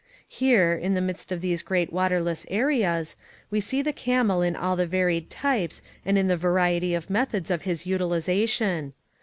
Here, 0.27 0.73
in 0.73 0.95
the 0.95 0.99
midst 0.99 1.31
of 1.31 1.41
these 1.41 1.61
great 1.61 1.93
water 1.93 2.19
less 2.19 2.43
areas, 2.49 3.15
we 3.51 3.59
see 3.59 3.83
the 3.83 3.93
camel 3.93 4.41
in 4.41 4.55
all 4.55 4.75
the 4.75 4.87
varied 4.87 5.29
types 5.29 5.83
and 6.03 6.17
in 6.17 6.25
the 6.27 6.35
variety 6.35 6.95
of 6.95 7.07
methods 7.07 7.51
of 7.51 7.61
his 7.69 7.85
utilization. 7.85 8.93